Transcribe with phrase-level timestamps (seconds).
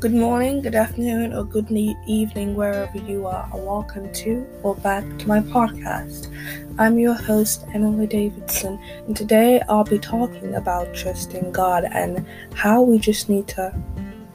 [0.00, 5.02] Good morning, good afternoon, or good evening, wherever you are, and welcome to or back
[5.18, 6.32] to my podcast.
[6.78, 12.80] I'm your host, Eniola Davidson, and today I'll be talking about trusting God and how
[12.80, 13.76] we just need to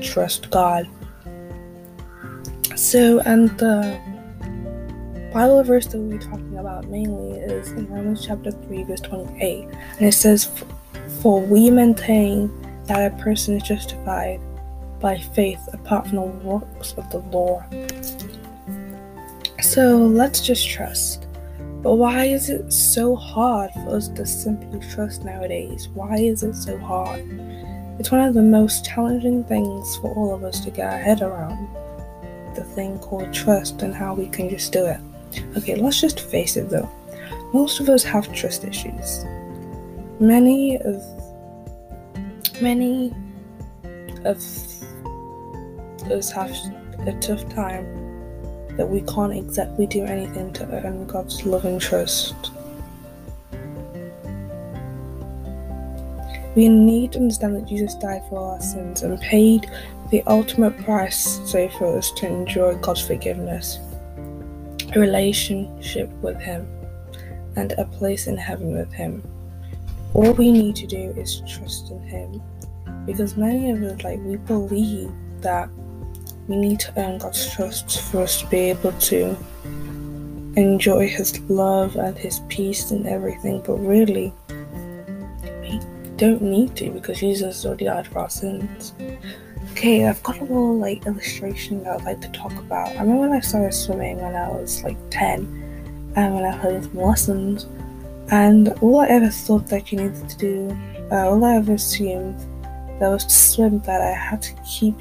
[0.00, 0.88] trust God.
[2.76, 4.00] So, and the
[5.34, 9.64] Bible verse that we'll be talking about mainly is in Romans chapter 3, verse 28,
[9.64, 10.48] and it says,
[11.20, 12.48] For we maintain
[12.84, 14.40] that a person is justified
[15.00, 17.64] by faith apart from the works of the law.
[19.60, 21.26] So let's just trust.
[21.82, 25.88] But why is it so hard for us to simply trust nowadays?
[25.88, 27.20] Why is it so hard?
[27.98, 31.22] It's one of the most challenging things for all of us to get our head
[31.22, 31.68] around.
[32.54, 35.00] The thing called trust and how we can just do it.
[35.56, 36.88] Okay, let's just face it though.
[37.52, 39.24] Most of us have trust issues.
[40.20, 41.02] Many of
[42.60, 43.14] many
[44.24, 44.42] of
[46.12, 46.50] us have
[47.06, 47.84] a tough time
[48.76, 52.52] that we can't exactly do anything to earn God's loving trust.
[56.54, 59.70] We need to understand that Jesus died for our sins and paid
[60.10, 63.78] the ultimate price so for us to enjoy God's forgiveness,
[64.94, 66.66] a relationship with Him,
[67.56, 69.22] and a place in heaven with Him.
[70.14, 72.42] All we need to do is trust in Him
[73.06, 75.68] because many of us, like, we believe that
[76.48, 79.36] we need to earn God's trust for us to be able to
[80.56, 84.32] enjoy His love and His peace and everything, but really,
[85.62, 85.80] we
[86.16, 88.94] don't need to because Jesus already died for our sins.
[89.72, 92.88] Okay, I've got a little like illustration that I'd like to talk about.
[92.88, 96.96] I remember when I started swimming when I was like 10 and when I some
[96.96, 97.66] lessons,
[98.30, 100.78] and all I ever thought that you needed to do,
[101.12, 102.38] uh, all I ever assumed
[102.98, 104.96] that was to swim, that I had to keep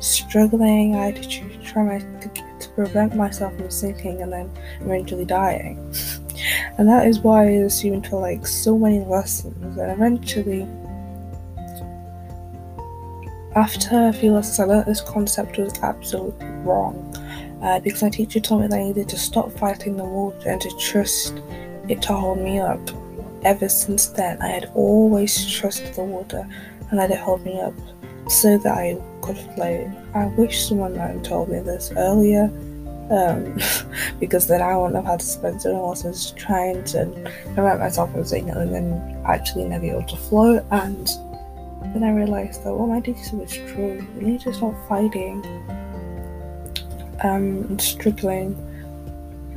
[0.00, 0.94] struggling.
[0.94, 2.28] I had to try my, to,
[2.60, 5.78] to prevent myself from sinking and then eventually dying.
[6.78, 9.76] and that is why I assumed for like so many lessons.
[9.76, 10.66] And eventually,
[13.54, 17.14] after a few lessons, I learned this concept was absolutely wrong.
[17.62, 20.60] Uh, because my teacher told me that I needed to stop fighting the water and
[20.60, 21.34] to trust
[21.88, 22.80] it to hold me up.
[23.44, 26.46] Ever since then, I had always trusted the water
[26.90, 27.74] and let it hold me up
[28.28, 29.88] so that I could float.
[30.14, 32.44] I wish someone had told me this earlier,
[33.10, 33.58] um,
[34.20, 37.06] because then I wouldn't have had to spend so long lessons trying to
[37.54, 40.64] prevent myself from sinking and then actually never able to float.
[40.70, 41.06] And
[41.94, 44.06] then I realised that what my teacher said was true.
[44.16, 45.44] You need to stop fighting
[47.22, 48.56] um, and struggling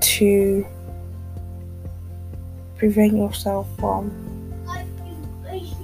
[0.00, 0.66] to
[2.76, 4.31] prevent yourself from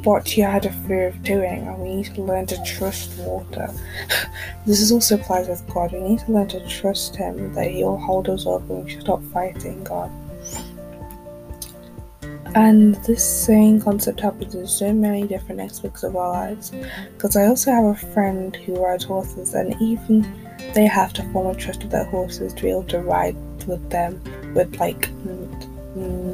[0.08, 3.70] what you had a fear of doing, and we need to learn to trust water.
[4.66, 5.92] this is also applies with God.
[5.92, 9.02] We need to learn to trust Him that He'll hold us up and we should
[9.02, 10.10] stop fighting God.
[12.54, 16.72] And this same concept happens in so many different aspects of our lives.
[17.12, 20.26] Because I also have a friend who rides horses, and even
[20.72, 23.36] they have to form a trust with their horses to be able to ride
[23.66, 24.22] with them
[24.54, 25.10] with like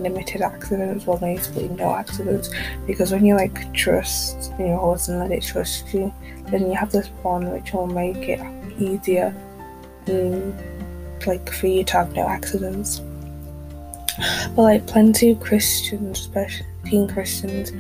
[0.03, 2.51] limited accidents, well, basically no accidents,
[2.87, 6.13] because when you like trust in your horse and let it trust you,
[6.49, 8.41] then you have this bond which will make it
[8.79, 9.35] easier,
[11.27, 13.01] like for you to have no accidents.
[14.55, 17.73] But like plenty of Christians, especially teen Christians,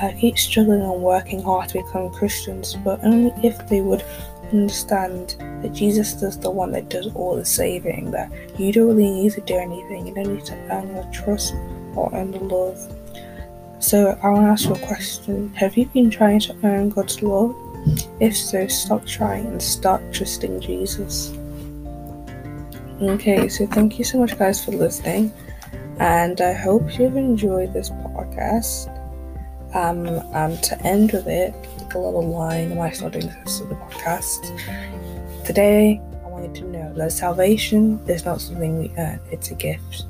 [0.00, 4.02] uh, keep struggling and working hard to become Christians, but only if they would
[4.52, 9.10] understand that Jesus is the one that does all the saving, that you don't really
[9.10, 11.54] need to do anything, you don't need to earn your trust
[11.94, 12.78] or earn the love.
[13.80, 15.52] So I want to ask you a question.
[15.54, 17.54] Have you been trying to earn God's love?
[18.20, 21.32] If so, stop trying and start trusting Jesus.
[23.00, 25.32] Okay, so thank you so much, guys, for listening,
[25.98, 28.88] and I hope you've enjoyed this podcast.
[29.74, 31.54] Um, and to end with it,
[31.94, 32.70] a little line.
[32.94, 35.44] Still doing this to the podcast?
[35.44, 39.54] Today, I want you to know that salvation is not something we earn, it's a
[39.54, 40.04] gift.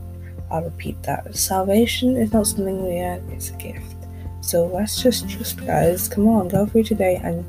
[0.51, 1.35] I'll repeat that.
[1.35, 3.97] Salvation is not something we earn, it's a gift.
[4.43, 6.09] So let's just trust, guys.
[6.09, 7.45] Come on, go through today and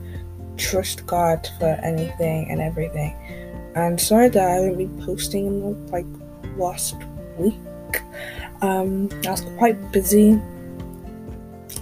[0.57, 3.15] trust God for anything and everything.
[3.75, 6.05] And sorry that I haven't been posting in the, like
[6.57, 6.95] last
[7.37, 7.55] week.
[8.61, 10.39] Um, I was quite busy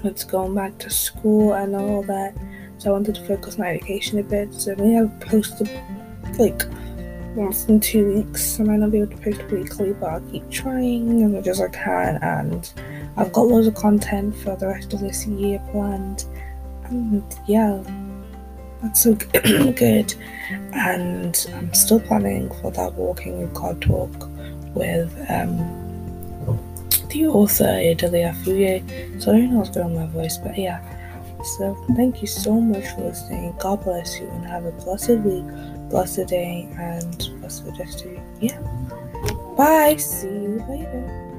[0.04, 2.36] it's going back to school and all that.
[2.78, 4.54] So I wanted to focus my education a bit.
[4.54, 5.62] So maybe I'll post
[6.40, 6.64] like
[7.36, 8.60] once in two weeks.
[8.60, 11.62] I might not be able to post weekly, but I'll keep trying as much as
[11.62, 12.18] I can.
[12.22, 12.72] And
[13.18, 16.26] I've got loads of content for the rest of this year planned.
[16.86, 17.84] And yeah,
[18.82, 19.14] That's so
[19.74, 20.14] good.
[20.74, 24.12] And I'm still planning for that Walking with God talk
[24.74, 25.81] with um,
[27.12, 29.22] the author Adelia Fuye.
[29.22, 30.80] So I don't know what's going on my voice, but yeah.
[31.58, 33.56] So thank you so much for listening.
[33.60, 35.46] God bless you and have a blessed week,
[35.90, 38.22] blessed day, and blessed rest of destiny.
[38.40, 38.60] Yeah.
[39.58, 39.96] Bye.
[39.98, 41.31] See you later.